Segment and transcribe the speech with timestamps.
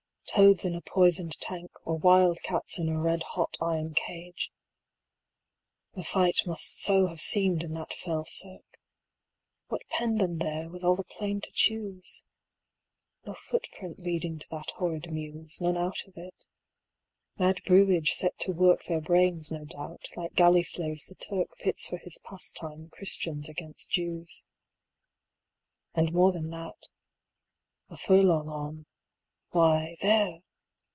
[0.35, 4.49] Toads in a poisoned tank, Or wild cats in a red hot iron cage
[5.93, 8.79] The fight must so have seemed in that fell cirque.
[9.67, 12.23] What penned them there, with all the plain to choose?
[13.25, 16.45] No footprint leading to that horrid mews, 135 None out of it.
[17.37, 21.87] Mad brewage set to work Their brains, no doubt, like galley slaves the Turk Pits
[21.89, 24.45] for his pastime, Christians against Jews.
[25.93, 26.87] And more than that
[27.89, 28.85] a furlong on
[29.53, 30.39] why, there!